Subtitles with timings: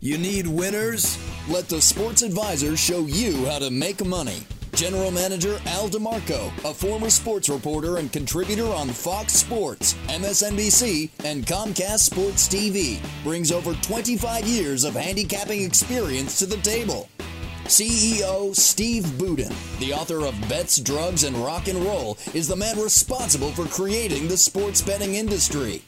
[0.00, 1.18] You need winners?
[1.48, 4.46] Let the Sports Advisor show you how to make money.
[4.72, 11.44] General Manager Al DeMarco, a former sports reporter and contributor on Fox Sports, MSNBC, and
[11.44, 17.08] Comcast Sports TV, brings over 25 years of handicapping experience to the table.
[17.64, 22.80] CEO Steve Budin, the author of Bets, Drugs, and Rock and Roll, is the man
[22.80, 25.82] responsible for creating the sports betting industry.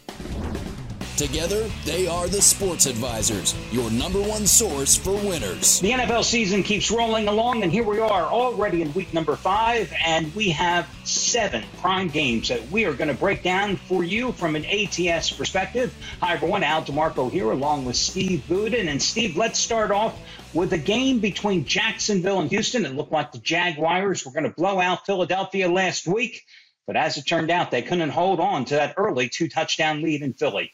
[1.20, 5.78] Together, they are the Sports Advisors, your number one source for winners.
[5.80, 9.92] The NFL season keeps rolling along, and here we are already in week number five,
[10.06, 14.32] and we have seven prime games that we are going to break down for you
[14.32, 15.94] from an ATS perspective.
[16.22, 16.64] Hi, everyone.
[16.64, 18.88] Al DeMarco here, along with Steve Budin.
[18.88, 20.18] And Steve, let's start off
[20.54, 22.86] with a game between Jacksonville and Houston.
[22.86, 26.46] It looked like the Jaguars were going to blow out Philadelphia last week,
[26.86, 30.22] but as it turned out, they couldn't hold on to that early two touchdown lead
[30.22, 30.72] in Philly.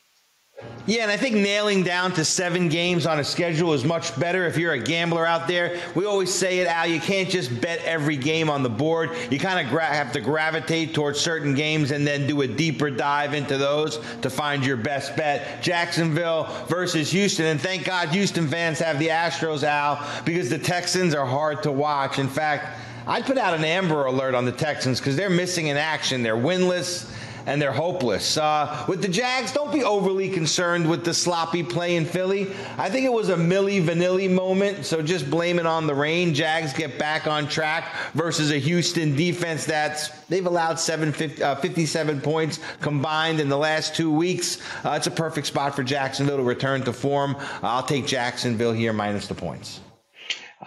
[0.87, 4.46] Yeah, and I think nailing down to seven games on a schedule is much better
[4.46, 5.80] if you're a gambler out there.
[5.95, 9.10] We always say it, Al, you can't just bet every game on the board.
[9.30, 12.88] You kind of gra- have to gravitate towards certain games and then do a deeper
[12.88, 15.60] dive into those to find your best bet.
[15.60, 17.46] Jacksonville versus Houston.
[17.46, 21.73] And thank God Houston fans have the Astros, Al, because the Texans are hard to
[21.73, 22.18] watch.
[22.18, 25.76] In fact, I'd put out an Amber Alert on the Texans because they're missing in
[25.76, 26.23] action.
[26.23, 27.13] They're winless
[27.47, 28.37] and they're hopeless.
[28.37, 32.49] Uh, with the Jags, don't be overly concerned with the sloppy play in Philly.
[32.77, 36.35] I think it was a Milli Vanilli moment, so just blame it on the rain.
[36.35, 42.21] Jags get back on track versus a Houston defense that's they've allowed 7, uh, 57
[42.21, 44.59] points combined in the last two weeks.
[44.85, 47.37] Uh, it's a perfect spot for Jacksonville to return to form.
[47.63, 49.81] I'll take Jacksonville here minus the points.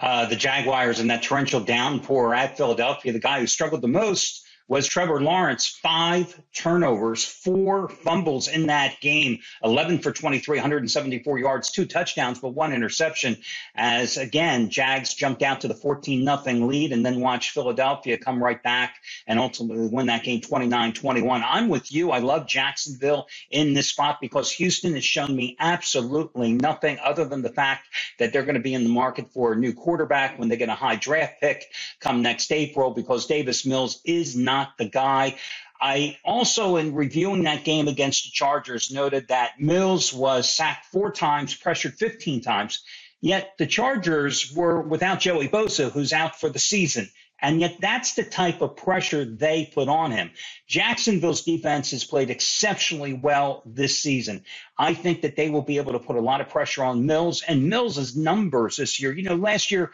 [0.00, 4.46] Uh, the Jaguars and that torrential downpour at Philadelphia, the guy who struggled the most
[4.70, 5.66] was Trevor Lawrence.
[5.66, 12.50] Five turnovers, four fumbles in that game, 11 for 23, 174 yards, two touchdowns, but
[12.50, 13.36] one interception.
[13.74, 18.40] As again, Jags jumped out to the 14 nothing lead and then watched Philadelphia come
[18.40, 18.94] right back
[19.26, 21.42] and ultimately win that game 29 21.
[21.44, 22.12] I'm with you.
[22.12, 27.42] I love Jacksonville in this spot because Houston has shown me absolutely nothing other than
[27.42, 27.88] the fact
[28.20, 30.68] that they're going to be in the market for a new quarterback when they get
[30.68, 31.64] a high draft pick
[31.98, 35.36] come next April because Davis Mills is not not the guy.
[35.80, 41.10] I also, in reviewing that game against the Chargers, noted that Mills was sacked four
[41.10, 42.84] times, pressured 15 times.
[43.22, 47.08] Yet the Chargers were without Joey Bosa, who's out for the season.
[47.42, 50.30] And yet that's the type of pressure they put on him.
[50.66, 54.44] Jacksonville's defense has played exceptionally well this season.
[54.76, 57.42] I think that they will be able to put a lot of pressure on Mills
[57.48, 59.12] and Mills's numbers this year.
[59.12, 59.90] You know, last year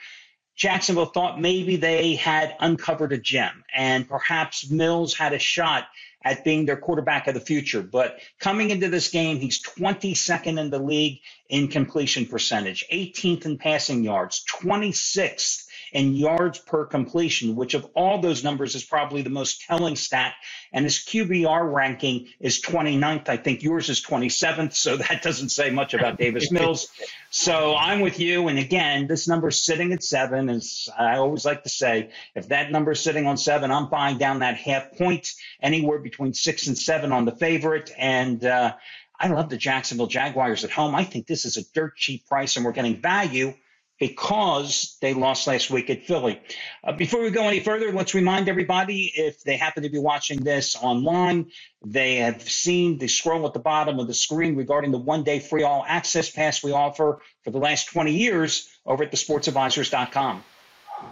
[0.56, 5.86] Jacksonville thought maybe they had uncovered a gem and perhaps Mills had a shot
[6.24, 7.82] at being their quarterback of the future.
[7.82, 13.58] But coming into this game, he's 22nd in the league in completion percentage, 18th in
[13.58, 15.65] passing yards, 26th
[15.96, 20.34] in yards per completion, which of all those numbers is probably the most telling stat.
[20.70, 23.30] And his QBR ranking is 29th.
[23.30, 24.74] I think yours is 27th.
[24.74, 26.90] So that doesn't say much about Davis Mills.
[27.30, 28.48] So I'm with you.
[28.48, 30.50] And again, this number sitting at seven.
[30.50, 34.18] is, I always like to say, if that number is sitting on seven, I'm buying
[34.18, 35.32] down that half point
[35.62, 37.90] anywhere between six and seven on the favorite.
[37.96, 38.74] And, uh,
[39.18, 40.94] I love the Jacksonville Jaguars at home.
[40.94, 43.54] I think this is a dirt cheap price and we're getting value
[43.98, 46.40] because they lost last week at Philly.
[46.84, 50.40] Uh, before we go any further, let's remind everybody if they happen to be watching
[50.40, 51.50] this online,
[51.84, 55.38] they have seen the scroll at the bottom of the screen regarding the one day
[55.38, 60.44] free all access pass we offer for the last 20 years over at thesportsadvisors.com.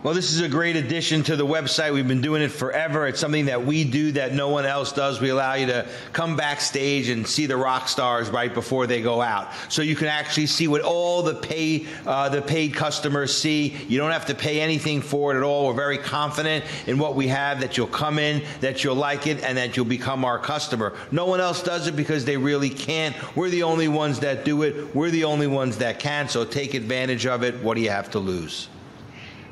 [0.05, 1.95] Well, this is a great addition to the website.
[1.95, 3.07] We've been doing it forever.
[3.07, 5.19] It's something that we do that no one else does.
[5.19, 9.23] We allow you to come backstage and see the rock stars right before they go
[9.23, 13.69] out, so you can actually see what all the pay uh, the paid customers see.
[13.89, 15.69] You don't have to pay anything for it at all.
[15.69, 19.43] We're very confident in what we have that you'll come in, that you'll like it,
[19.43, 20.93] and that you'll become our customer.
[21.13, 23.17] No one else does it because they really can't.
[23.35, 24.95] We're the only ones that do it.
[24.95, 26.29] We're the only ones that can.
[26.29, 27.63] So take advantage of it.
[27.63, 28.69] What do you have to lose?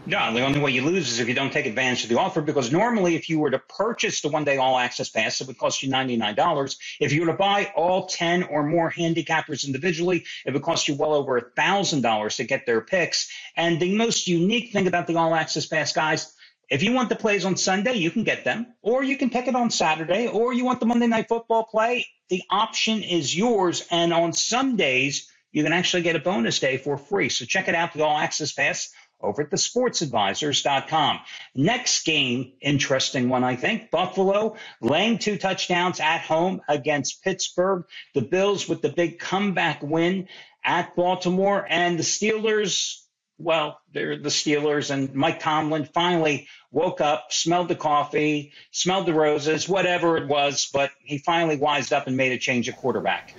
[0.04, 2.40] No, the only way you lose is if you don't take advantage of the offer
[2.40, 5.58] because normally if you were to purchase the one day all access pass, it would
[5.58, 6.76] cost you $99.
[6.98, 10.96] If you were to buy all 10 or more handicappers individually, it would cost you
[10.96, 13.30] well over $1,000 to get their picks.
[13.56, 16.34] And the most unique thing about the all access pass, guys,
[16.68, 19.46] if you want the plays on Sunday, you can get them, or you can pick
[19.46, 23.86] it on Saturday, or you want the Monday night football play, the option is yours.
[23.92, 27.28] And on some days, you can actually get a bonus day for free.
[27.28, 28.90] So check it out, the all access pass
[29.22, 31.20] over at thesportsadvisors.com.
[31.54, 33.90] Next game, interesting one, I think.
[33.90, 37.84] Buffalo laying two touchdowns at home against Pittsburgh.
[38.14, 40.28] The Bills with the big comeback win
[40.64, 41.66] at Baltimore.
[41.68, 43.02] And the Steelers,
[43.38, 49.14] well, they're the Steelers, and Mike Tomlin finally woke up, smelled the coffee, smelled the
[49.14, 53.34] roses, whatever it was, but he finally wised up and made a change at quarterback.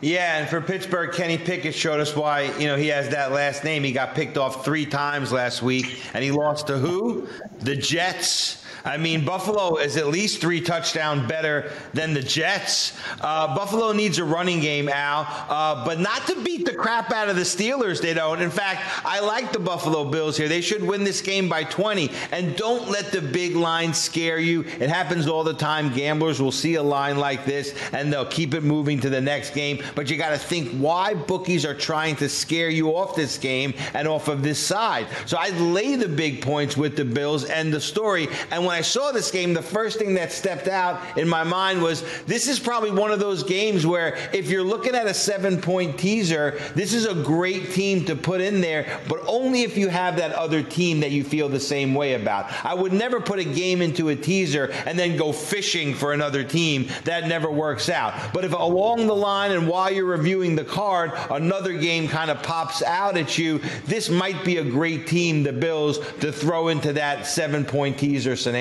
[0.00, 3.64] Yeah, and for Pittsburgh, Kenny Pickett showed us why, you know, he has that last
[3.64, 3.84] name.
[3.84, 7.28] He got picked off three times last week, and he lost to who?
[7.58, 8.59] The Jets.
[8.84, 12.98] I mean, Buffalo is at least three touchdown better than the Jets.
[13.20, 17.28] Uh, Buffalo needs a running game, Al, uh, but not to beat the crap out
[17.28, 18.00] of the Steelers.
[18.00, 18.40] They don't.
[18.40, 20.48] In fact, I like the Buffalo Bills here.
[20.48, 22.10] They should win this game by 20.
[22.32, 24.62] And don't let the big line scare you.
[24.62, 25.92] It happens all the time.
[25.92, 29.54] Gamblers will see a line like this and they'll keep it moving to the next
[29.54, 29.82] game.
[29.94, 33.74] But you got to think why bookies are trying to scare you off this game
[33.94, 35.06] and off of this side.
[35.26, 38.28] So I'd lay the big points with the Bills and the story.
[38.50, 41.82] And when I saw this game, the first thing that stepped out in my mind
[41.82, 45.60] was this is probably one of those games where if you're looking at a seven
[45.60, 49.88] point teaser, this is a great team to put in there, but only if you
[49.88, 52.52] have that other team that you feel the same way about.
[52.64, 56.44] I would never put a game into a teaser and then go fishing for another
[56.44, 56.88] team.
[57.04, 58.32] That never works out.
[58.32, 62.42] But if along the line and while you're reviewing the card, another game kind of
[62.42, 66.92] pops out at you, this might be a great team, the Bills, to throw into
[66.92, 68.59] that seven point teaser scenario.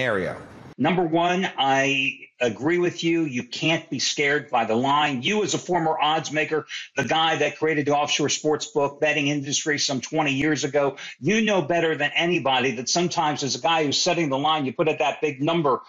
[0.78, 3.24] Number one, I agree with you.
[3.24, 5.24] You can't be scared by the line.
[5.24, 6.66] You, as a former odds maker,
[6.96, 11.42] the guy that created the offshore sports book betting industry some 20 years ago, you
[11.42, 14.88] know better than anybody that sometimes as a guy who's setting the line, you put
[14.88, 15.82] at that big number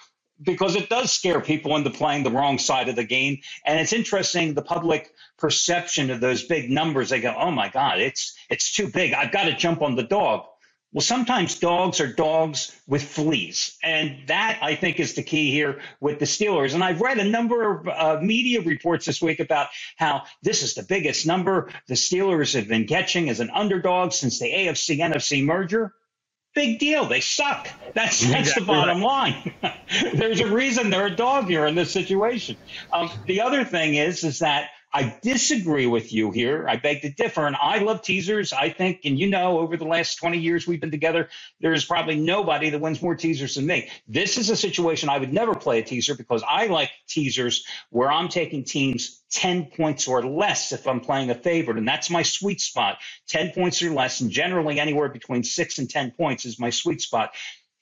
[0.43, 3.39] because it does scare people into playing the wrong side of the game.
[3.65, 7.11] And it's interesting the public perception of those big numbers.
[7.11, 9.13] They go, "Oh my God, it's it's too big.
[9.13, 10.47] I've got to jump on the dog."
[10.93, 13.79] Well, sometimes dogs are dogs with fleas.
[13.83, 16.75] And that, I think, is the key here with the Steelers.
[16.75, 20.75] And I've read a number of uh, media reports this week about how this is
[20.75, 25.45] the biggest number the Steelers have been catching as an underdog since the AFC NFC
[25.45, 25.95] merger.
[26.57, 27.05] Big deal.
[27.05, 27.69] They suck.
[27.95, 29.55] That's that's exactly the bottom right.
[29.63, 29.77] line.
[30.15, 32.57] There's a reason they're a dog here in this situation.
[32.93, 36.67] Um, the other thing is, is that I disagree with you here.
[36.69, 37.47] I beg to differ.
[37.47, 38.53] And I love teasers.
[38.53, 41.29] I think, and you know, over the last 20 years we've been together,
[41.61, 43.89] there's probably nobody that wins more teasers than me.
[44.09, 48.11] This is a situation I would never play a teaser because I like teasers where
[48.11, 51.79] I'm taking teams 10 points or less if I'm playing a favorite.
[51.79, 52.99] And that's my sweet spot
[53.29, 54.21] 10 points or less.
[54.21, 57.33] And generally, anywhere between six and 10 points is my sweet spot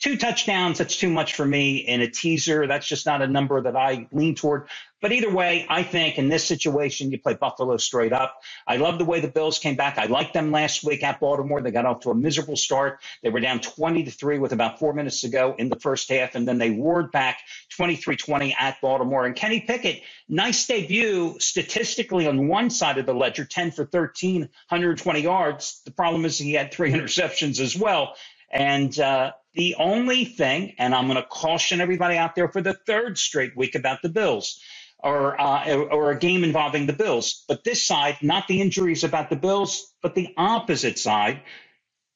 [0.01, 1.79] two touchdowns, that's too much for me.
[1.79, 4.69] In a teaser, that's just not a number that I lean toward.
[5.01, 8.41] But either way, I think in this situation, you play Buffalo straight up.
[8.67, 9.97] I love the way the Bills came back.
[9.97, 11.61] I liked them last week at Baltimore.
[11.61, 13.01] They got off to a miserable start.
[13.23, 16.09] They were down 20 to 3 with about four minutes to go in the first
[16.11, 17.39] half, and then they roared back
[17.77, 19.25] 23 20 at Baltimore.
[19.25, 24.41] And Kenny Pickett, nice debut statistically on one side of the ledger 10 for 13,
[24.43, 25.81] 120 yards.
[25.85, 28.15] The problem is he had three interceptions as well.
[28.51, 32.75] And uh, the only thing, and I'm going to caution everybody out there for the
[32.75, 34.61] third straight week about the Bills,
[35.01, 37.45] or uh, or a game involving the Bills.
[37.49, 41.43] But this side, not the injuries about the Bills, but the opposite side,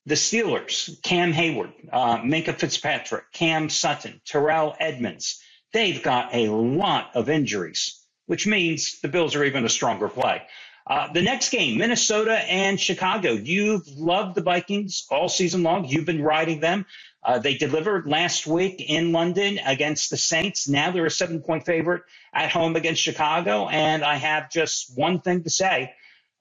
[0.06, 5.42] the Steelers, Cam Heyward, uh, Minkah Fitzpatrick, Cam Sutton, Terrell Edmunds,
[5.72, 10.42] they've got a lot of injuries, which means the Bills are even a stronger play.
[10.86, 13.32] Uh, the next game, Minnesota and Chicago.
[13.32, 15.84] You've loved the Vikings all season long.
[15.84, 16.86] You've been riding them.
[17.24, 20.68] Uh, they delivered last week in London against the Saints.
[20.68, 22.02] Now they're a seven point favorite
[22.34, 23.68] at home against Chicago.
[23.68, 25.94] And I have just one thing to say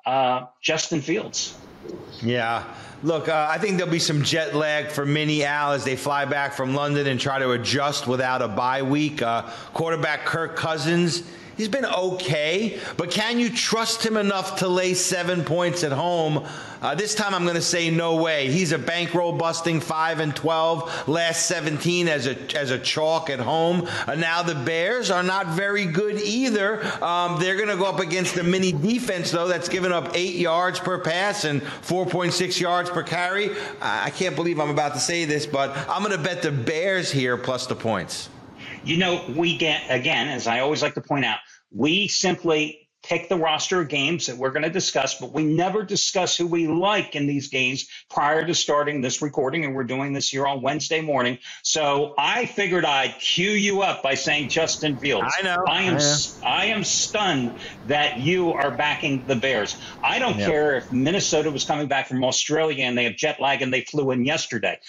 [0.05, 1.55] uh, Justin Fields.
[2.21, 2.63] Yeah.
[3.03, 6.25] Look, uh, I think there'll be some jet lag for Mini Al as they fly
[6.25, 9.21] back from London and try to adjust without a bye week.
[9.21, 11.23] Uh, quarterback Kirk Cousins
[11.57, 16.45] He's been okay, but can you trust him enough to lay seven points at home?
[16.81, 18.49] Uh, this time I'm going to say no way.
[18.49, 23.39] He's a bankroll busting 5 and 12, last 17 as a, as a chalk at
[23.39, 23.87] home.
[24.07, 26.83] Uh, now the Bears are not very good either.
[27.03, 30.35] Um, they're going to go up against the mini defense, though, that's given up eight
[30.35, 33.51] yards per pass and 4.6 yards per carry.
[33.79, 37.11] I can't believe I'm about to say this, but I'm going to bet the Bears
[37.11, 38.29] here plus the points.
[38.83, 41.39] You know, we get, again, as I always like to point out,
[41.71, 45.83] we simply pick the roster of games that we're going to discuss, but we never
[45.83, 49.65] discuss who we like in these games prior to starting this recording.
[49.65, 51.39] And we're doing this here on Wednesday morning.
[51.63, 55.33] So I figured I'd cue you up by saying Justin Fields.
[55.37, 55.63] I know.
[55.67, 57.55] I am, I, I am stunned
[57.87, 59.75] that you are backing the Bears.
[60.03, 60.49] I don't yep.
[60.49, 63.81] care if Minnesota was coming back from Australia and they have jet lag and they
[63.81, 64.79] flew in yesterday.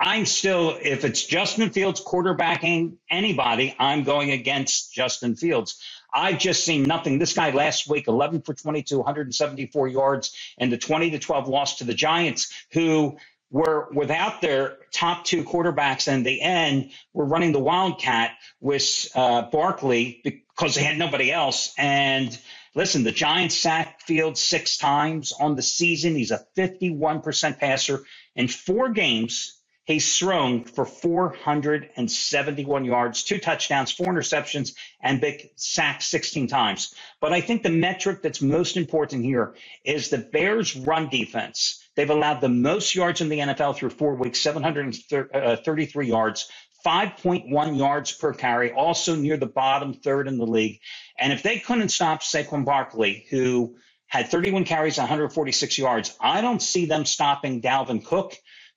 [0.00, 5.80] I'm still, if it's Justin Fields quarterbacking anybody, I'm going against Justin Fields.
[6.12, 7.18] I've just seen nothing.
[7.18, 11.78] This guy last week, 11 for 22, 174 yards, and the 20 to 12 loss
[11.78, 13.16] to the Giants, who
[13.50, 19.42] were without their top two quarterbacks and the end were running the Wildcat with uh,
[19.42, 21.72] Barkley because they had nobody else.
[21.78, 22.36] And
[22.74, 26.16] listen, the Giants sacked Fields six times on the season.
[26.16, 28.02] He's a 51% passer.
[28.34, 36.02] In four games, he's thrown for 471 yards, two touchdowns, four interceptions, and big sacked
[36.02, 36.94] 16 times.
[37.20, 42.10] But I think the metric that's most important here is the Bears' run defense They've
[42.10, 46.50] allowed the most yards in the NFL through four weeks, 733 uh, yards,
[46.84, 50.80] 5.1 yards per carry, also near the bottom third in the league.
[51.18, 53.76] And if they couldn't stop Saquon Barkley, who
[54.06, 58.34] had 31 carries, 146 yards, I don't see them stopping Dalvin Cook,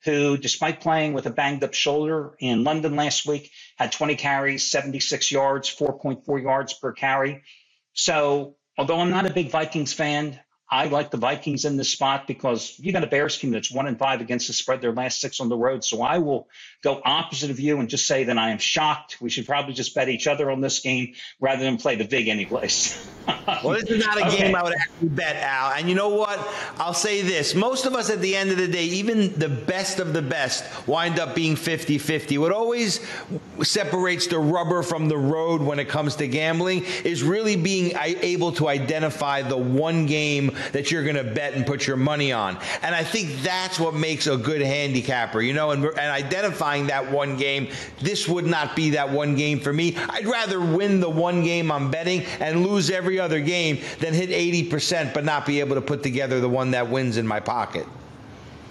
[0.07, 4.71] who, despite playing with a banged up shoulder in London last week, had 20 carries,
[4.71, 7.43] 76 yards, 4.4 yards per carry.
[7.93, 12.27] So, although I'm not a big Vikings fan, I like the Vikings in this spot
[12.27, 15.21] because you got a Bears team that's one and five against the spread their last
[15.21, 15.86] six on the road.
[15.86, 16.50] So I will
[16.83, 19.17] go opposite of you and just say that I am shocked.
[19.21, 22.27] We should probably just bet each other on this game rather than play the vig
[22.27, 23.07] anyplace.
[23.63, 24.38] well, this is not a okay.
[24.39, 25.71] game I would actually bet, Al.
[25.71, 26.38] And you know what?
[26.79, 27.55] I'll say this.
[27.55, 30.65] Most of us at the end of the day, even the best of the best,
[30.86, 32.38] wind up being 50 50.
[32.39, 33.00] What always
[33.63, 38.51] separates the rubber from the road when it comes to gambling is really being able
[38.53, 42.57] to identify the one game that you're going to bet and put your money on.
[42.81, 47.11] And I think that's what makes a good handicapper, you know, and, and identifying that
[47.11, 47.69] one game.
[47.99, 49.95] This would not be that one game for me.
[50.09, 54.29] I'd rather win the one game I'm betting and lose every other game than hit
[54.29, 57.85] 80% but not be able to put together the one that wins in my pocket.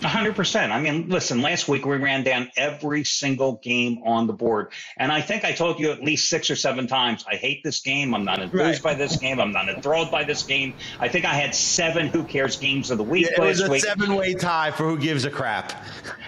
[0.00, 0.70] 100%.
[0.70, 4.72] I mean, listen, last week we ran down every single game on the board.
[4.96, 7.80] And I think I told you at least six or seven times, I hate this
[7.80, 8.14] game.
[8.14, 8.92] I'm not enthused right.
[8.92, 9.40] by this game.
[9.40, 10.74] I'm not enthralled by this game.
[11.00, 13.78] I think I had seven who cares games of the week yeah, it was a
[13.78, 15.72] seven way tie for who gives a crap.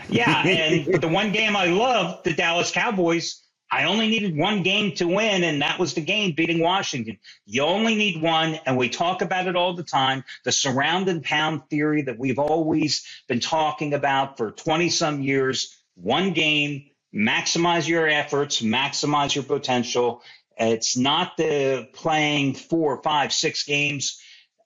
[0.08, 0.42] Yeah.
[0.46, 5.06] And the one game I love, the Dallas Cowboys, I only needed one game to
[5.06, 7.18] win, and that was the game beating Washington.
[7.44, 10.24] You only need one, and we talk about it all the time.
[10.44, 15.76] The surround and pound theory that we've always been talking about for 20 some years.
[15.96, 20.22] One game, maximize your efforts, maximize your potential.
[20.56, 24.20] It's not the playing four, five, six games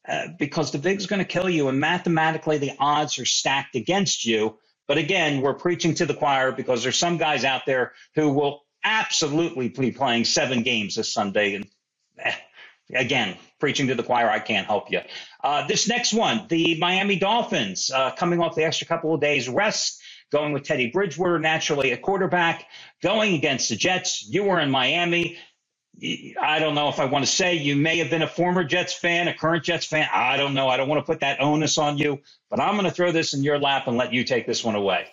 [0.09, 4.25] uh, because the VIG's going to kill you, and mathematically the odds are stacked against
[4.25, 4.59] you.
[4.89, 8.62] But again, we're preaching to the choir because there's some guys out there who will
[8.85, 11.55] absolutely be playing seven games this Sunday.
[11.55, 11.67] And
[12.19, 12.35] eh,
[12.95, 15.01] again, preaching to the choir, I can't help you.
[15.43, 19.49] Uh, this next one, the Miami Dolphins, uh, coming off the extra couple of days
[19.49, 22.67] rest, going with Teddy Bridgewater naturally a quarterback,
[23.03, 24.27] going against the Jets.
[24.29, 25.39] You were in Miami.
[26.41, 28.95] I don't know if I want to say you may have been a former Jets
[28.95, 30.09] fan, a current Jets fan.
[30.13, 30.69] I don't know.
[30.69, 33.35] I don't want to put that onus on you, but I'm going to throw this
[33.35, 35.07] in your lap and let you take this one away.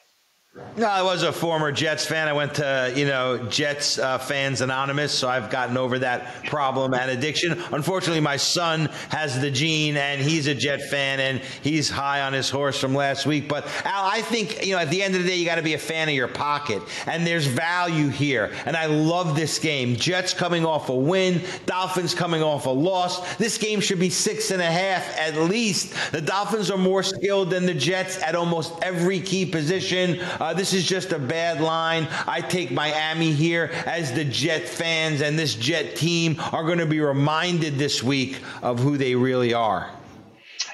[0.78, 2.28] No, I was a former Jets fan.
[2.28, 6.96] I went to, you know, Jets uh, Fans Anonymous, so I've gotten over that problem
[6.96, 7.52] and addiction.
[7.72, 12.34] Unfortunately, my son has the gene, and he's a Jet fan, and he's high on
[12.34, 13.48] his horse from last week.
[13.48, 15.62] But, Al, I think, you know, at the end of the day, you got to
[15.62, 18.52] be a fan of your pocket, and there's value here.
[18.66, 19.98] And I love this game.
[19.98, 23.36] Jets coming off a win, Dolphins coming off a loss.
[23.36, 25.94] This game should be six and a half at least.
[26.12, 30.20] The Dolphins are more skilled than the Jets at almost every key position.
[30.40, 32.08] Uh, Uh, this is just a bad line.
[32.26, 36.88] I take Miami here as the Jet fans and this Jet team are going to
[36.88, 39.92] be reminded this week of who they really are.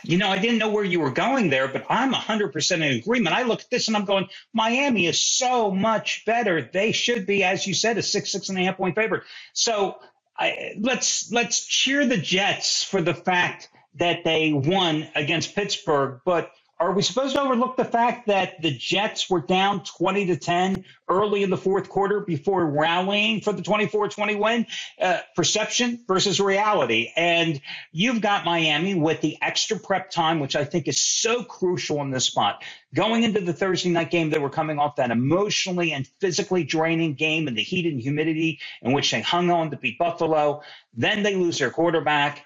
[0.02, 3.36] You know, I didn't know where you were going there, but I'm 100% in agreement.
[3.36, 6.62] I look at this and I'm going, Miami is so much better.
[6.62, 9.24] They should be, as you said, a six, six and a half point favorite.
[9.52, 9.98] So
[10.40, 16.52] I, let's let's cheer the Jets for the fact that they won against Pittsburgh, but
[16.78, 20.84] are we supposed to overlook the fact that the Jets were down 20 to 10
[21.08, 24.66] early in the fourth quarter before rallying for the 24-20 win?
[25.00, 27.12] Uh, perception versus reality.
[27.16, 27.62] And
[27.94, 32.10] you've got Miami with the extra prep time, which I think is so crucial in
[32.10, 32.62] this spot.
[32.94, 37.14] Going into the Thursday night game, they were coming off that emotionally and physically draining
[37.14, 40.62] game in the heat and humidity in which they hung on to beat Buffalo.
[40.94, 42.46] Then they lose their quarterback.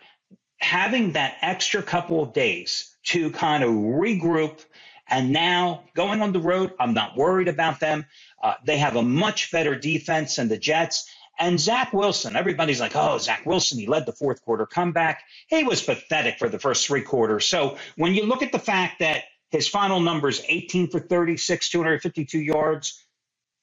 [0.60, 4.64] Having that extra couple of days to kind of regroup.
[5.08, 8.06] And now going on the road, I'm not worried about them.
[8.42, 11.10] Uh, they have a much better defense than the Jets.
[11.40, 15.24] And Zach Wilson, everybody's like, oh, Zach Wilson, he led the fourth quarter comeback.
[15.48, 17.46] He was pathetic for the first three quarters.
[17.46, 22.40] So when you look at the fact that his final numbers 18 for 36, 252
[22.40, 23.06] yards,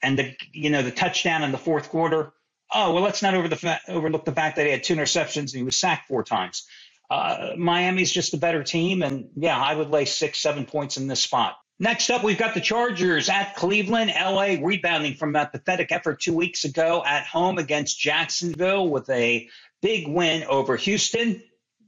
[0.02, 2.32] and the you know the touchdown in the fourth quarter,
[2.72, 5.52] Oh well, let's not over the fa- overlook the fact that he had two interceptions
[5.52, 6.66] and he was sacked four times.
[7.08, 11.06] Uh, Miami's just a better team, and yeah, I would lay six, seven points in
[11.06, 11.56] this spot.
[11.78, 14.10] Next up, we've got the Chargers at Cleveland.
[14.10, 19.48] LA rebounding from that pathetic effort two weeks ago at home against Jacksonville with a
[19.82, 21.42] big win over Houston.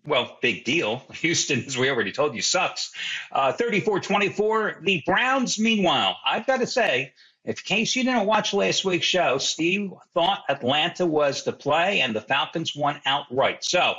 [0.04, 1.02] Well, big deal.
[1.14, 2.92] Houston, as we already told you, sucks.
[3.32, 4.80] Uh, 34 24.
[4.82, 7.14] The Browns, meanwhile, I've got to say,
[7.46, 12.14] in case you didn't watch last week's show, Steve thought Atlanta was to play and
[12.14, 13.64] the Falcons won outright.
[13.64, 13.94] So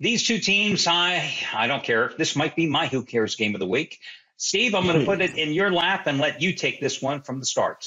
[0.00, 2.12] these two teams, I I don't care.
[2.18, 4.00] This might be my who cares game of the week.
[4.36, 7.22] Steve, I'm going to put it in your lap and let you take this one
[7.22, 7.86] from the start.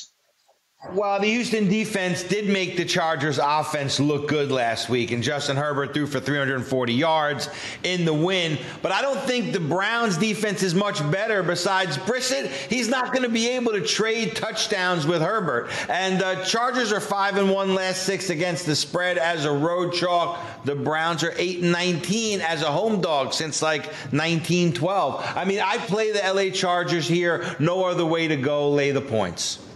[0.94, 5.58] Well, the Houston defense did make the Chargers offense look good last week, and Justin
[5.58, 7.50] Herbert threw for 340 yards
[7.84, 8.60] in the win.
[8.84, 12.50] But I don't think the Browns defense is much better besides Brissett.
[12.70, 15.72] He's not going to be able to trade touchdowns with Herbert.
[15.90, 19.94] And uh, Chargers are 5 and 1 last six against the spread as a road
[19.94, 20.40] chalk.
[20.64, 25.34] The Browns are 8 and 19 as a home dog since like 1912.
[25.36, 27.56] I mean, I play the LA Chargers here.
[27.60, 28.70] No other way to go.
[28.70, 29.67] Lay the points.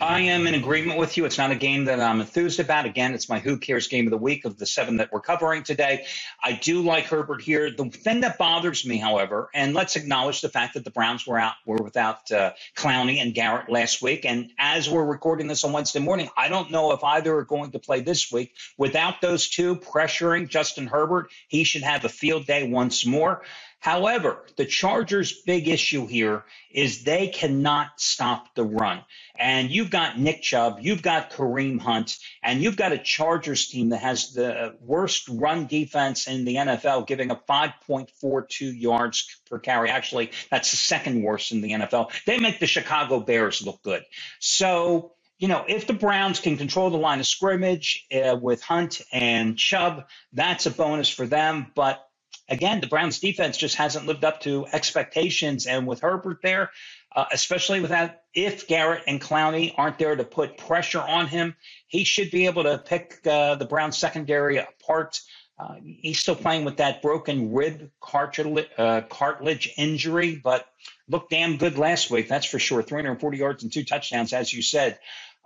[0.00, 1.24] I am in agreement with you.
[1.24, 2.84] It's not a game that I'm enthused about.
[2.84, 5.62] Again, it's my who cares game of the week of the seven that we're covering
[5.62, 6.04] today.
[6.42, 7.70] I do like Herbert here.
[7.70, 11.38] The thing that bothers me, however, and let's acknowledge the fact that the Browns were
[11.38, 14.26] out were without uh, Clowney and Garrett last week.
[14.26, 17.70] And as we're recording this on Wednesday morning, I don't know if either are going
[17.70, 18.52] to play this week.
[18.76, 23.42] Without those two pressuring Justin Herbert, he should have a field day once more.
[23.84, 29.04] However, the Chargers' big issue here is they cannot stop the run.
[29.36, 33.90] And you've got Nick Chubb, you've got Kareem Hunt, and you've got a Chargers team
[33.90, 39.90] that has the worst run defense in the NFL, giving up 5.42 yards per carry.
[39.90, 42.10] Actually, that's the second worst in the NFL.
[42.24, 44.02] They make the Chicago Bears look good.
[44.38, 49.02] So, you know, if the Browns can control the line of scrimmage uh, with Hunt
[49.12, 51.70] and Chubb, that's a bonus for them.
[51.74, 52.02] But
[52.48, 55.66] again, the Browns defense just hasn't lived up to expectations.
[55.66, 56.70] And with Herbert there,
[57.14, 61.54] uh, especially without if Garrett and Clowney aren't there to put pressure on him,
[61.86, 65.20] he should be able to pick uh, the Browns secondary apart.
[65.56, 70.66] Uh, he's still playing with that broken rib cartilage, uh, cartilage injury, but
[71.08, 72.28] looked damn good last week.
[72.28, 72.82] That's for sure.
[72.82, 74.98] 340 yards and two touchdowns, as you said.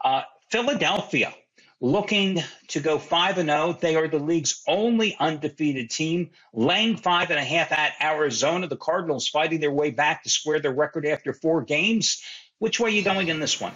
[0.03, 1.35] Uh, Philadelphia
[1.81, 3.79] looking to go 5 and 0.
[3.81, 8.67] They are the league's only undefeated team, laying five and a half at Arizona.
[8.67, 12.23] The Cardinals fighting their way back to square their record after four games.
[12.59, 13.73] Which way are you going in this one?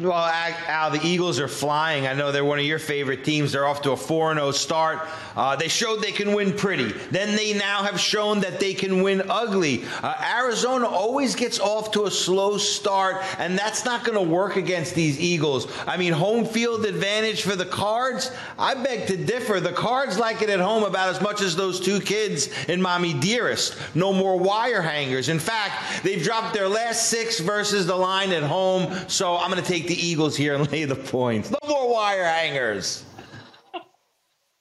[0.00, 2.06] Well, Al, the Eagles are flying.
[2.06, 3.52] I know they're one of your favorite teams.
[3.52, 5.06] They're off to a 4 0 start.
[5.36, 6.92] Uh, they showed they can win pretty.
[7.10, 9.84] Then they now have shown that they can win ugly.
[10.02, 14.56] Uh, Arizona always gets off to a slow start, and that's not going to work
[14.56, 15.68] against these Eagles.
[15.86, 18.32] I mean, home field advantage for the Cards?
[18.58, 19.60] I beg to differ.
[19.60, 23.14] The Cards like it at home about as much as those two kids in Mommie
[23.14, 23.76] Dearest.
[23.94, 25.28] No more wire hangers.
[25.28, 29.62] In fact, they've dropped their last six versus the line at home, so I'm going
[29.62, 31.50] to take take the Eagles here and lay the points.
[31.50, 33.04] No more wire hangers.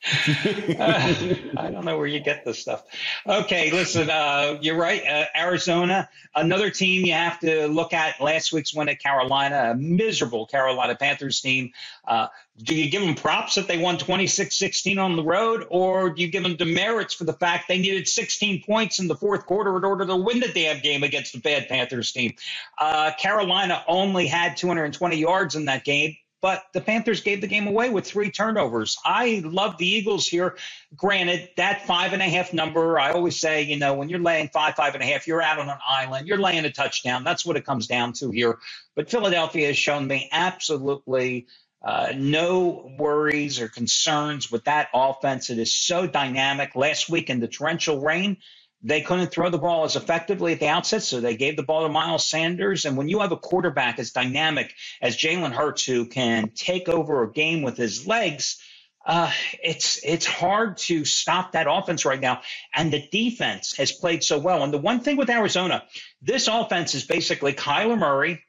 [0.04, 1.14] Uh,
[1.58, 2.84] I don't know where you get this stuff.
[3.28, 5.06] Okay, listen, uh, you're right.
[5.06, 8.20] Uh, Arizona, another team you have to look at.
[8.20, 11.72] Last week's win at Carolina, a miserable Carolina Panthers team.
[12.06, 12.28] Uh,
[12.64, 16.22] do you give them props that they won 26 16 on the road, or do
[16.22, 19.76] you give them demerits for the fact they needed 16 points in the fourth quarter
[19.78, 22.34] in order to win the damn game against the bad Panthers team?
[22.78, 27.67] Uh, Carolina only had 220 yards in that game but the Panthers gave the game
[27.67, 28.97] away with three turnovers.
[29.06, 30.58] I love the Eagles here.
[30.95, 34.49] Granted, that five and a half number, I always say, you know, when you're laying
[34.49, 37.23] five, five and a half, you're out on an island, you're laying a touchdown.
[37.23, 38.58] That's what it comes down to here.
[38.95, 41.47] But Philadelphia has shown me absolutely
[41.84, 45.49] uh, no worries or concerns with that offense.
[45.49, 46.75] It is so dynamic.
[46.75, 48.38] Last week in the torrential rain,
[48.84, 51.84] they couldn't throw the ball as effectively at the outset, so they gave the ball
[51.84, 52.86] to Miles Sanders.
[52.86, 57.24] And when you have a quarterback as dynamic as Jalen Hurts, who can take over
[57.24, 58.62] a game with his legs,
[59.06, 59.32] uh,
[59.63, 62.41] it's it's hard to stop that offense right now.
[62.74, 64.63] And the defense has played so well.
[64.63, 65.84] And the one thing with Arizona,
[66.22, 68.41] this offense is basically Kyler Murray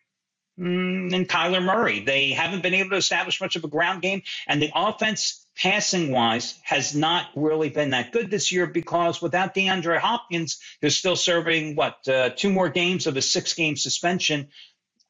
[0.67, 2.01] and Kyler Murray.
[2.01, 6.11] They haven't been able to establish much of a ground game, and the offense passing
[6.13, 11.17] wise has not really been that good this year because without DeAndre Hopkins, who's still
[11.17, 14.49] serving what uh, two more games of a six game suspension.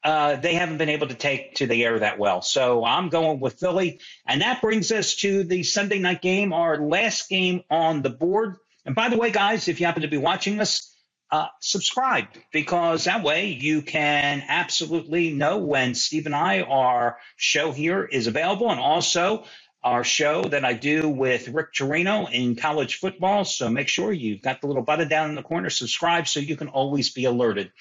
[0.03, 2.41] Uh, they haven't been able to take to the air that well.
[2.41, 4.01] So I'm going with Philly.
[4.27, 8.57] And that brings us to the Sunday night game, our last game on the board.
[8.85, 10.92] And by the way, guys, if you happen to be watching us,
[11.33, 17.71] uh, subscribe because that way you can absolutely know when Steve and I, our show
[17.71, 18.69] here is available.
[18.69, 19.45] And also,
[19.83, 23.45] our show that I do with Rick Torino in college football.
[23.45, 26.55] So make sure you've got the little button down in the corner, subscribe so you
[26.55, 27.71] can always be alerted.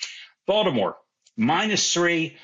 [0.46, 0.96] Baltimore,
[1.36, 2.38] minus three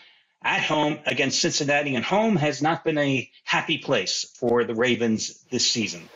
[0.45, 5.43] at home against Cincinnati, and home has not been a happy place for the Ravens
[5.51, 6.07] this season.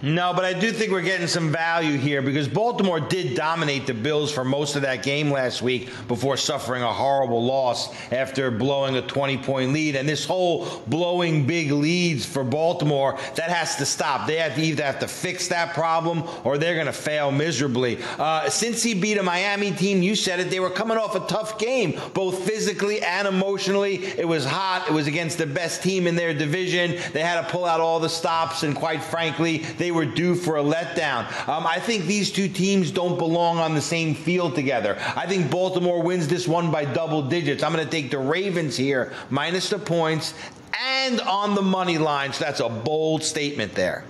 [0.00, 3.94] No, but I do think we're getting some value here because Baltimore did dominate the
[3.94, 8.94] Bills for most of that game last week before suffering a horrible loss after blowing
[8.96, 9.96] a 20 point lead.
[9.96, 14.28] And this whole blowing big leads for Baltimore, that has to stop.
[14.28, 17.98] They have to either have to fix that problem or they're going to fail miserably.
[18.18, 21.26] Uh, since he beat a Miami team, you said it, they were coming off a
[21.26, 23.96] tough game, both physically and emotionally.
[23.96, 24.86] It was hot.
[24.88, 27.00] It was against the best team in their division.
[27.12, 30.34] They had to pull out all the stops, and quite frankly, they they were due
[30.34, 31.24] for a letdown.
[31.48, 34.98] Um, I think these two teams don't belong on the same field together.
[35.16, 37.62] I think Baltimore wins this one by double digits.
[37.62, 40.34] I'm going to take the Ravens here, minus the points,
[40.78, 42.34] and on the money line.
[42.34, 44.04] So That's a bold statement there.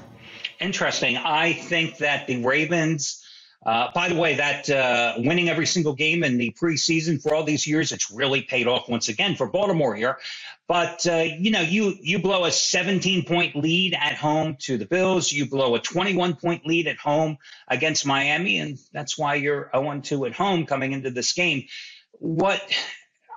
[0.58, 1.16] Interesting.
[1.16, 3.24] I think that the Ravens.
[3.68, 7.44] Uh, by the way, that uh, winning every single game in the preseason for all
[7.44, 10.16] these years, it's really paid off once again for Baltimore here.
[10.66, 14.86] But uh, you know, you you blow a 17 point lead at home to the
[14.86, 15.30] Bills.
[15.30, 17.36] You blow a 21 point lead at home
[17.68, 21.66] against Miami, and that's why you're 0 2 at home coming into this game.
[22.12, 22.62] What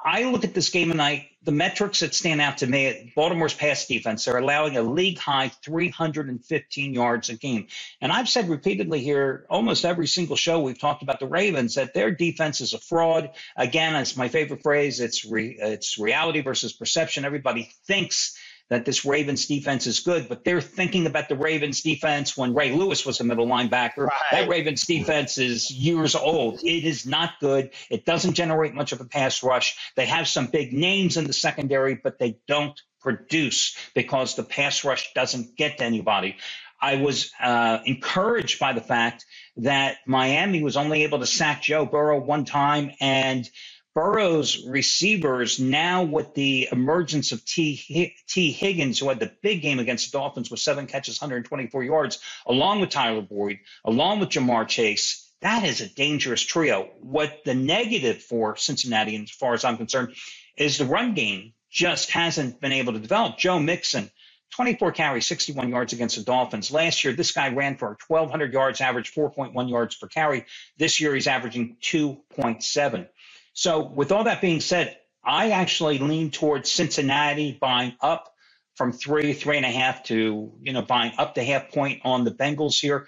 [0.04, 3.54] I look at this game and I the metrics that stand out to me, Baltimore's
[3.54, 7.68] pass defense, they're allowing a league high 315 yards a game.
[8.00, 11.96] And I've said repeatedly here, almost every single show we've talked about the Ravens, that
[11.96, 13.32] their defense is a fraud.
[13.58, 15.00] Again, it's my favorite phrase.
[15.00, 17.26] It's re, it's reality versus perception.
[17.26, 18.38] Everybody thinks
[18.72, 22.72] that this Ravens defense is good, but they're thinking about the Ravens defense when Ray
[22.72, 24.08] Lewis was a middle linebacker.
[24.08, 24.22] Right.
[24.32, 26.62] That Ravens defense is years old.
[26.64, 27.72] It is not good.
[27.90, 29.76] It doesn't generate much of a pass rush.
[29.98, 34.86] They have some big names in the secondary, but they don't produce because the pass
[34.86, 36.38] rush doesn't get to anybody.
[36.82, 39.26] I was uh, encouraged by the fact
[39.58, 43.48] that Miami was only able to sack Joe Burrow one time and
[43.94, 50.12] Burrow's receivers now with the emergence of Tee Higgins, who had the big game against
[50.12, 55.30] the Dolphins with seven catches, 124 yards, along with Tyler Boyd, along with Ja'Marr Chase.
[55.42, 56.90] That is a dangerous trio.
[57.02, 60.16] What the negative for Cincinnati, as far as I'm concerned,
[60.56, 63.38] is the run game just hasn't been able to develop.
[63.38, 64.10] Joe Mixon,
[64.52, 66.72] 24 carries, 61 yards against the Dolphins.
[66.72, 70.46] Last year, this guy ran for 1,200 yards, averaged 4.1 yards per carry.
[70.78, 73.08] This year, he's averaging 2.7.
[73.54, 78.34] So, with all that being said, I actually lean towards Cincinnati buying up
[78.76, 82.24] from three, three and a half to, you know, buying up the half point on
[82.24, 83.08] the Bengals here.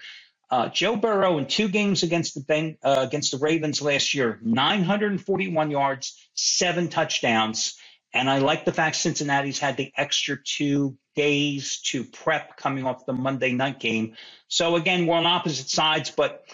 [0.50, 4.38] Uh, Joe Burrow in two games against the ben, uh, against the Ravens last year,
[4.42, 7.76] 941 yards, seven touchdowns,
[8.12, 13.06] and I like the fact Cincinnati's had the extra two days to prep coming off
[13.06, 14.16] the Monday night game.
[14.46, 16.44] So again, we're on opposite sides, but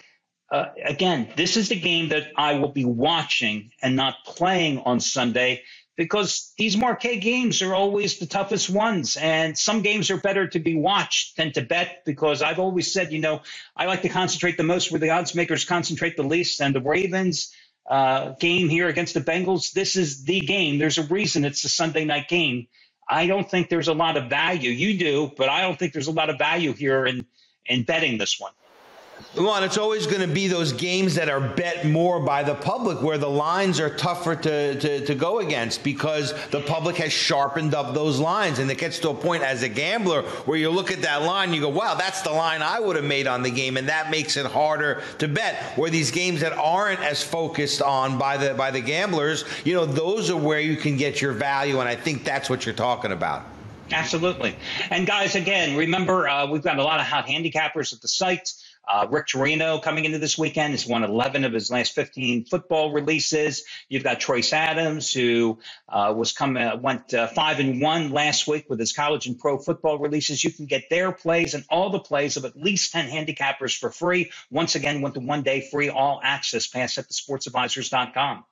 [0.51, 5.01] uh, again, this is the game that I will be watching and not playing on
[5.01, 5.63] Sunday
[5.97, 9.17] because these marquee games are always the toughest ones.
[9.17, 13.13] And some games are better to be watched than to bet because I've always said,
[13.13, 13.43] you know,
[13.77, 16.61] I like to concentrate the most where the odds makers concentrate the least.
[16.61, 17.55] And the Ravens
[17.89, 20.79] uh, game here against the Bengals, this is the game.
[20.79, 22.67] There's a reason it's a Sunday night game.
[23.09, 24.71] I don't think there's a lot of value.
[24.71, 27.27] You do, but I don't think there's a lot of value here in,
[27.67, 28.53] in betting this one.
[29.37, 33.01] Well, it's always going to be those games that are bet more by the public
[33.01, 37.73] where the lines are tougher to, to, to, go against because the public has sharpened
[37.73, 38.59] up those lines.
[38.59, 41.55] And it gets to a point as a gambler where you look at that line,
[41.55, 43.77] you go, wow, that's the line I would have made on the game.
[43.77, 45.79] And that makes it harder to bet.
[45.79, 49.87] Where these games that aren't as focused on by the, by the gamblers, you know,
[49.87, 51.79] those are where you can get your value.
[51.79, 53.45] And I think that's what you're talking about.
[53.93, 54.57] Absolutely.
[54.91, 58.53] And guys, again, remember, uh, we've got a lot of hot handicappers at the site.
[58.93, 62.93] Uh, Rick Torino coming into this weekend has won 11 of his last 15 football
[62.93, 63.65] releases.
[63.89, 68.49] You've got Trace Adams, who uh, was come uh, went uh, five and one last
[68.49, 70.43] week with his college and pro football releases.
[70.43, 73.91] You can get their plays and all the plays of at least 10 handicappers for
[73.91, 74.33] free.
[74.51, 78.45] Once again, with the one day free all access pass at the sportsadvisors.com.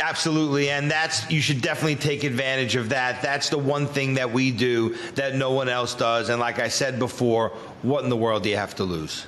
[0.00, 3.22] Absolutely, and that's you should definitely take advantage of that.
[3.22, 6.28] That's the one thing that we do that no one else does.
[6.30, 7.50] And like I said before,
[7.82, 9.26] what in the world do you have to lose?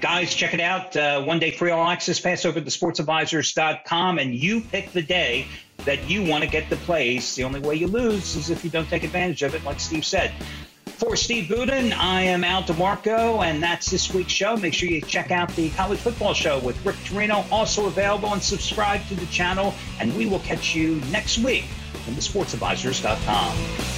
[0.00, 0.94] Guys, check it out.
[0.94, 5.46] Uh, one day free all access pass over to sportsadvisors.com, and you pick the day
[5.84, 7.34] that you want to get the plays.
[7.34, 10.04] The only way you lose is if you don't take advantage of it, like Steve
[10.04, 10.32] said.
[10.96, 14.56] For Steve Budin, I am Al DeMarco, and that's this week's show.
[14.56, 18.42] Make sure you check out the college football show with Rick Torino, also available, and
[18.42, 19.74] subscribe to the channel.
[20.00, 21.64] And we will catch you next week
[22.06, 23.95] from thesportsadvisors.com.